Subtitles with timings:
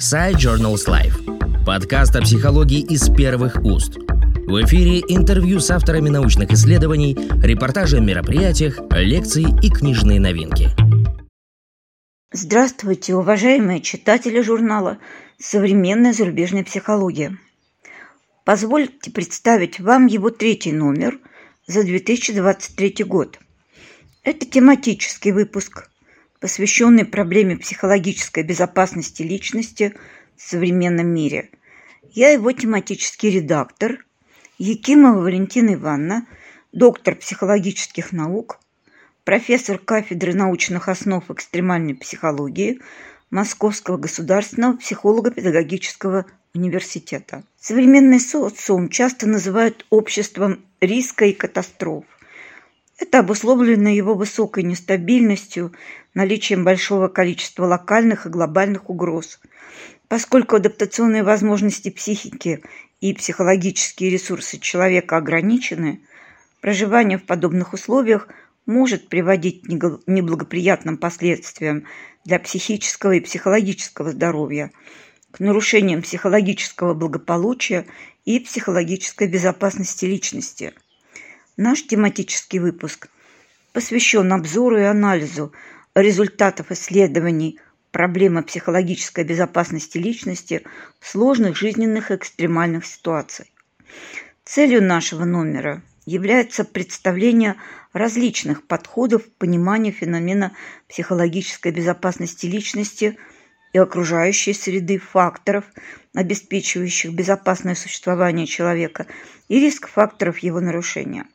[0.00, 1.64] Сайт Journals Life.
[1.66, 3.98] Подкаст о психологии из первых уст.
[3.98, 10.70] В эфире интервью с авторами научных исследований, репортажи о мероприятиях, лекции и книжные новинки.
[12.32, 14.96] Здравствуйте, уважаемые читатели журнала
[15.38, 17.36] «Современная зарубежная психология».
[18.46, 21.18] Позвольте представить вам его третий номер
[21.66, 23.38] за 2023 год.
[24.22, 25.90] Это тематический выпуск,
[26.40, 29.94] посвященный проблеме психологической безопасности личности
[30.36, 31.50] в современном мире.
[32.12, 34.04] Я его тематический редактор,
[34.58, 36.26] Якимова Валентина Ивановна,
[36.72, 38.58] доктор психологических наук,
[39.24, 42.80] профессор кафедры научных основ экстремальной психологии
[43.30, 47.44] Московского государственного психолого-педагогического университета.
[47.60, 52.04] Современный социум часто называют обществом риска и катастроф.
[53.00, 55.72] Это обусловлено его высокой нестабильностью,
[56.12, 59.40] наличием большого количества локальных и глобальных угроз.
[60.06, 62.62] Поскольку адаптационные возможности психики
[63.00, 66.02] и психологические ресурсы человека ограничены,
[66.60, 68.28] проживание в подобных условиях
[68.66, 71.86] может приводить к неблагоприятным последствиям
[72.26, 74.72] для психического и психологического здоровья,
[75.30, 77.86] к нарушениям психологического благополучия
[78.26, 80.74] и психологической безопасности личности–
[81.62, 83.08] Наш тематический выпуск
[83.74, 85.52] посвящен обзору и анализу
[85.94, 90.62] результатов исследований проблемы психологической безопасности личности
[91.00, 93.48] в сложных жизненных и экстремальных ситуациях.
[94.42, 97.56] Целью нашего номера является представление
[97.92, 100.52] различных подходов к пониманию феномена
[100.88, 103.18] психологической безопасности личности
[103.74, 105.66] и окружающей среды факторов,
[106.14, 109.06] обеспечивающих безопасное существование человека,
[109.48, 111.26] и риск факторов его нарушения–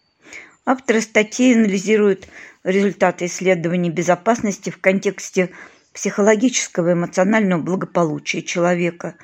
[0.68, 2.28] Авторы статьи анализируют
[2.64, 5.52] результаты исследований безопасности в контексте
[5.94, 9.16] психологического и эмоционального благополучия человека,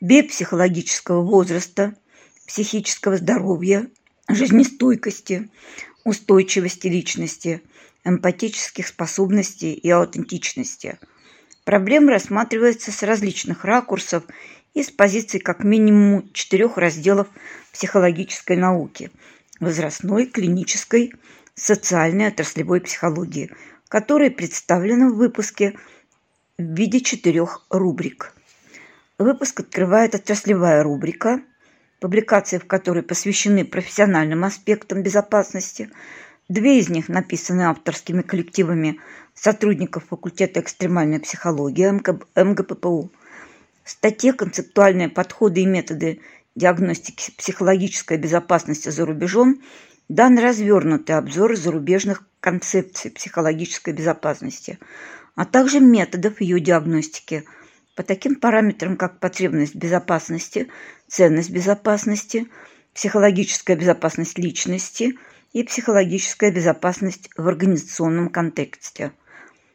[0.00, 1.94] биопсихологического возраста,
[2.46, 3.88] психического здоровья,
[4.28, 5.50] жизнестойкости,
[6.04, 7.62] устойчивости личности,
[8.04, 11.00] эмпатических способностей и аутентичности.
[11.64, 14.22] Проблема рассматривается с различных ракурсов
[14.72, 17.26] и с позиции как минимум четырех разделов
[17.72, 19.10] психологической науки–
[19.60, 21.14] возрастной, клинической,
[21.54, 23.50] социальной отраслевой психологии,
[23.88, 25.74] которые представлены в выпуске
[26.58, 28.32] в виде четырех рубрик.
[29.18, 31.40] Выпуск открывает отраслевая рубрика,
[32.00, 35.90] публикации в которой посвящены профессиональным аспектам безопасности.
[36.48, 39.00] Две из них написаны авторскими коллективами
[39.34, 41.86] сотрудников факультета экстремальной психологии
[42.40, 43.10] МГППУ.
[43.82, 46.20] В статье «Концептуальные подходы и методы
[46.56, 49.62] диагностики психологической безопасности за рубежом
[50.08, 54.78] дан развернутый обзор зарубежных концепций психологической безопасности,
[55.34, 57.44] а также методов ее диагностики
[57.94, 60.68] по таким параметрам, как потребность безопасности,
[61.08, 62.46] ценность безопасности,
[62.94, 65.18] психологическая безопасность личности
[65.52, 69.12] и психологическая безопасность в организационном контексте.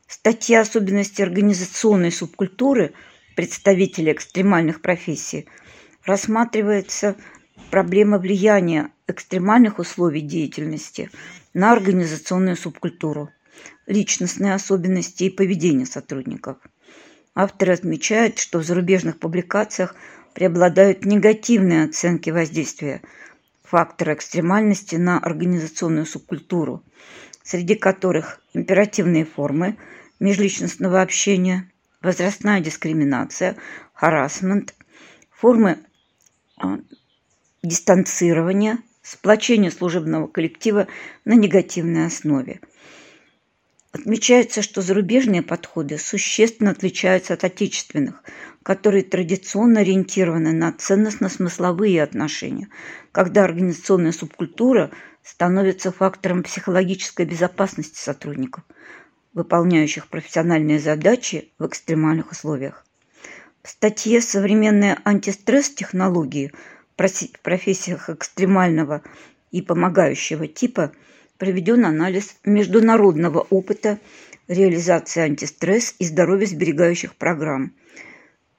[0.07, 2.93] Статья «Особенности организационной субкультуры»
[3.35, 5.47] представителей экстремальных профессий–
[6.05, 7.15] рассматривается
[7.69, 11.09] проблема влияния экстремальных условий деятельности
[11.53, 13.29] на организационную субкультуру,
[13.85, 16.57] личностные особенности и поведение сотрудников.
[17.35, 19.95] Авторы отмечают, что в зарубежных публикациях
[20.33, 23.01] преобладают негативные оценки воздействия
[23.63, 26.83] фактора экстремальности на организационную субкультуру,
[27.43, 29.77] среди которых императивные формы
[30.19, 33.55] межличностного общения, возрастная дискриминация,
[33.93, 34.75] харасмент,
[35.31, 35.79] формы
[37.63, 40.87] дистанцирования, сплочения служебного коллектива
[41.25, 42.61] на негативной основе.
[43.93, 48.23] Отмечается, что зарубежные подходы существенно отличаются от отечественных,
[48.63, 52.69] которые традиционно ориентированы на ценностно-смысловые отношения,
[53.11, 54.91] когда организационная субкультура
[55.23, 58.63] становится фактором психологической безопасности сотрудников,
[59.33, 62.85] выполняющих профессиональные задачи в экстремальных условиях.
[63.63, 66.51] В статье «Современные антистресс-технологии»
[66.97, 69.03] в профессиях экстремального
[69.51, 70.93] и помогающего типа
[71.37, 73.99] проведен анализ международного опыта
[74.47, 77.73] реализации антистресс и здоровья сберегающих программ,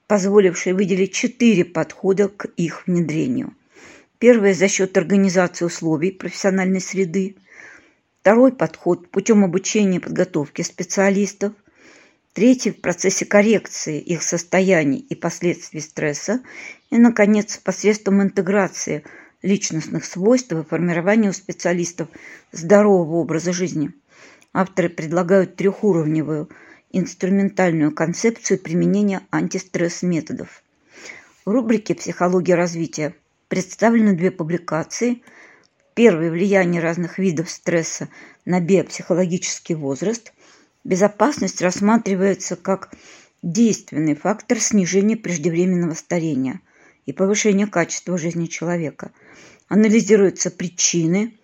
[0.07, 3.53] позволивший выделить четыре подхода к их внедрению.
[4.19, 7.35] Первое– за счет организации условий профессиональной среды.
[8.21, 11.51] Второй подход– путем обучения и подготовки специалистов.
[12.33, 16.41] Третий– в процессе коррекции их состояний и последствий стресса.
[16.89, 19.03] И, наконец, посредством интеграции
[19.43, 22.07] личностных свойств и формирования у специалистов
[22.51, 23.91] здорового образа жизни.
[24.51, 26.49] Авторы предлагают трехуровневую
[26.91, 30.63] инструментальную концепцию применения антистресс-методов.
[31.45, 33.13] В рубрике «Психология развития»
[33.47, 35.21] представлены две публикации.
[35.93, 38.09] Первое– влияние разных видов стресса
[38.45, 40.33] на биопсихологический возраст.
[40.83, 42.91] Безопасность рассматривается как
[43.41, 46.59] действенный фактор снижения преждевременного старения
[47.05, 49.11] и повышения качества жизни человека.
[49.69, 51.37] Анализируются причины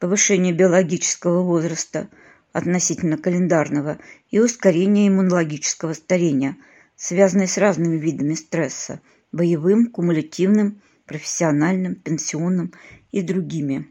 [0.00, 2.08] повышения биологического возраста
[2.52, 3.98] относительно календарного
[4.30, 6.56] и ускорения иммунологического старения,
[6.96, 9.00] связанные с разными видами стресса–
[9.32, 12.72] боевым, кумулятивным, профессиональным, пенсионным
[13.12, 13.86] и другими.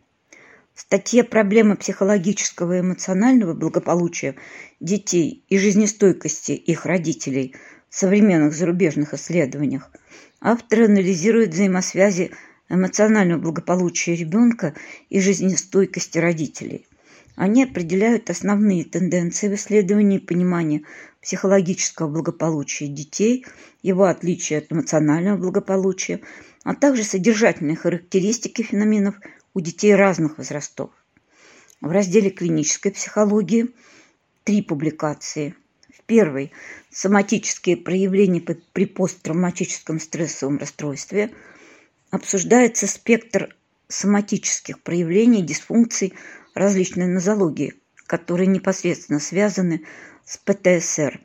[0.80, 4.36] Статье «Проблемы психологического и эмоционального благополучия
[4.80, 7.54] детей и жизнестойкости их родителей
[7.90, 9.92] в современных зарубежных исследованиях»
[10.40, 12.32] авторы анализируют взаимосвязи
[12.70, 14.74] эмоционального благополучия ребенка
[15.10, 16.88] и жизнестойкости родителей.
[17.36, 20.86] Они определяют основные тенденции в исследовании и понимании
[21.22, 23.46] психологического благополучия детей,
[23.84, 26.22] его отличия от эмоционального благополучия,
[26.64, 29.16] а также содержательные характеристики феноменов
[29.54, 30.92] у детей разных возрастов.
[31.82, 33.74] В разделе клинической психологии
[34.44, 35.56] три публикации.
[35.94, 36.52] В первой–
[36.90, 41.32] соматические проявления при посттравматическом стрессовом расстройстве.
[42.10, 43.56] Обсуждается спектр
[43.88, 46.14] соматических проявлений дисфункций
[46.54, 47.76] различной нозологии,
[48.08, 49.86] которые непосредственно связаны
[50.26, 51.22] с ПТСР.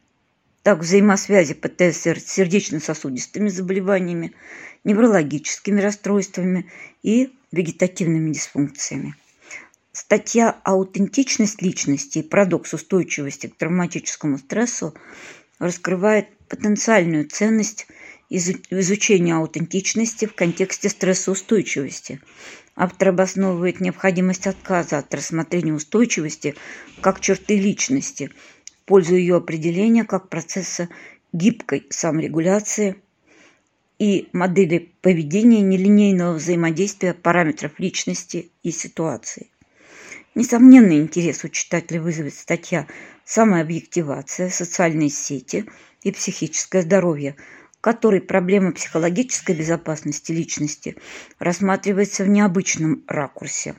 [0.63, 4.35] Так, взаимосвязи ПТСР с сердечно-сосудистыми заболеваниями,
[4.83, 6.71] неврологическими расстройствами
[7.03, 9.15] и вегетативными дисфункциями.
[9.93, 14.95] Статья «Аутентичность личности и парадокс устойчивости к травматическому стрессу»
[15.61, 17.87] раскрывает потенциальную ценность
[18.29, 22.21] изучения аутентичности в контексте стрессоустойчивости.
[22.75, 26.57] Автор обосновывает необходимость отказа от рассмотрения устойчивости
[27.01, 28.31] как черты личности,
[28.83, 30.89] в пользу ее определения как процесса
[31.33, 32.97] гибкой саморегуляции
[33.99, 39.49] и модели поведения нелинейного взаимодействия параметров личности и ситуации.
[40.35, 42.89] Несомненный интерес у читателя вызовет статья
[43.25, 45.67] «Самообъективация, социальные сети
[46.03, 47.37] и психическое здоровье»,
[47.79, 50.97] в которой проблема психологической безопасности личности
[51.39, 53.77] рассматривается в необычном ракурсе.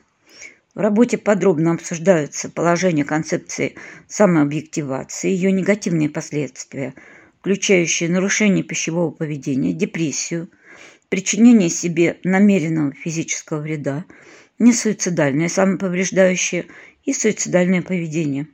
[0.74, 3.74] В работе подробно обсуждаются положения концепции
[4.08, 6.94] самообъективации, ее негативные последствия–
[7.46, 10.50] включающие нарушение пищевого поведения, депрессию,
[11.08, 14.04] причинение себе намеренного физического вреда,
[14.58, 16.66] несуицидальное самоповреждающее
[17.04, 18.48] и суицидальное поведение,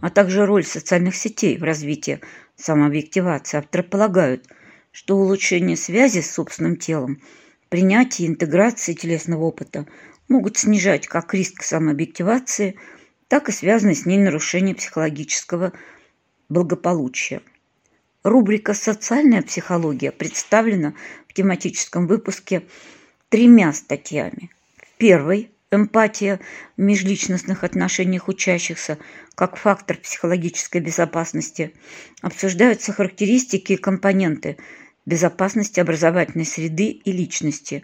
[0.00, 2.18] а также роль социальных сетей в развитии
[2.56, 3.58] самообъективации.
[3.58, 4.48] Авторы полагают,
[4.90, 7.22] что улучшение связи с собственным телом,
[7.68, 9.86] принятие и интеграция телесного опыта
[10.26, 12.74] могут снижать как риск самообъективации,
[13.28, 15.72] так и связанные с ней нарушение психологического
[16.48, 17.40] благополучия.
[18.22, 20.94] Рубрика «Социальная психология» представлена
[21.26, 22.62] в тематическом выпуске
[23.30, 24.50] тремя статьями.
[24.76, 26.38] В первой «Эмпатия
[26.76, 28.98] в межличностных отношениях учащихся
[29.34, 31.74] как фактор психологической безопасности»
[32.20, 34.56] обсуждаются характеристики и компоненты
[35.04, 37.82] безопасности образовательной среды и личности,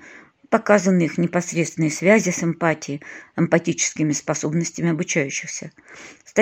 [0.51, 3.03] показаны их непосредственные связи с эмпатией,
[3.37, 5.73] эмпатическими способностями обучающихся.
[6.25, 6.33] В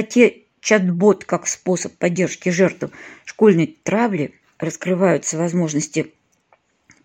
[0.66, 2.90] чат-бот как способ поддержки жертв
[3.24, 6.12] школьной травли раскрываются возможности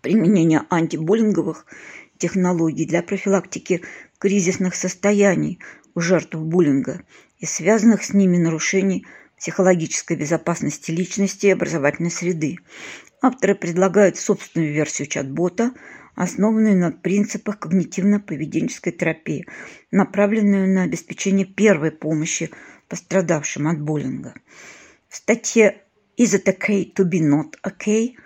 [0.00, 1.66] применения антибуллинговых
[2.18, 3.82] технологий для профилактики
[4.18, 5.60] кризисных состояний
[5.94, 7.02] у жертв буллинга
[7.38, 9.06] и связанных с ними нарушений
[9.38, 12.58] психологической безопасности личности и образовательной среды.
[13.22, 15.72] Авторы предлагают собственную версию чат-бота,
[16.16, 19.46] основанную на принципах когнитивно-поведенческой терапии,
[19.92, 22.50] направленную на обеспечение первой помощи
[22.92, 24.34] пострадавшим от буллинга.
[25.08, 25.80] В статье
[26.18, 28.16] «Is it okay to be not okay?»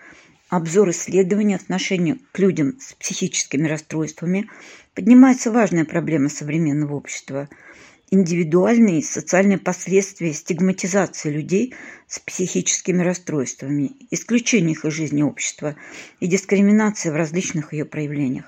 [0.48, 4.50] обзор исследований отношения к людям с психическими расстройствами
[4.92, 7.48] поднимается важная проблема современного общества–
[8.10, 11.74] индивидуальные и социальные последствия стигматизации людей
[12.08, 15.76] с психическими расстройствами, исключение их из жизни общества
[16.18, 18.46] и дискриминация в различных ее проявлениях.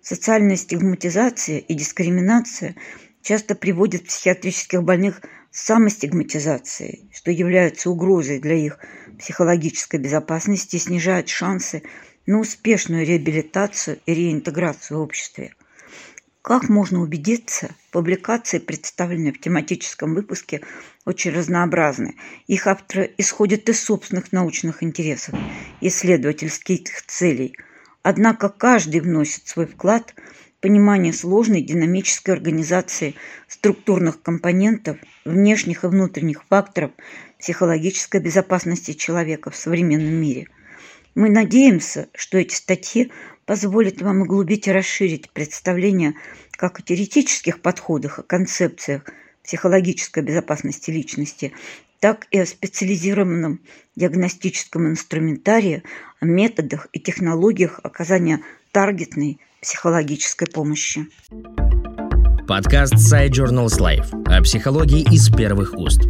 [0.00, 2.76] Социальная стигматизация и дискриминация
[3.26, 5.20] часто приводят психиатрических больных
[5.56, 8.78] самостигматизацией, что является угрозой для их
[9.18, 11.82] психологической безопасности снижает шансы
[12.26, 15.54] на успешную реабилитацию и реинтеграцию в обществе.
[16.42, 20.60] Как можно убедиться, публикации, представленные в тематическом выпуске,
[21.06, 22.16] очень разнообразны.
[22.46, 25.34] Их авторы исходят из собственных научных интересов,
[25.80, 27.56] исследовательских целей.
[28.02, 30.14] Однако каждый вносит свой вклад
[30.60, 33.14] понимание сложной динамической организации
[33.48, 36.92] структурных компонентов, внешних и внутренних факторов
[37.38, 40.48] психологической безопасности человека в современном мире.
[41.14, 43.10] Мы надеемся, что эти статьи
[43.46, 46.14] позволят вам углубить и расширить представление
[46.52, 49.02] как о теоретических подходах и концепциях
[49.42, 51.52] психологической безопасности личности,
[52.00, 53.60] так и о специализированном
[53.94, 55.84] диагностическом инструментарии,
[56.20, 61.06] о методах и технологиях оказания таргетной психологической помощи.
[62.46, 66.02] Подкаст Side Journals Life о психологии из первых уст.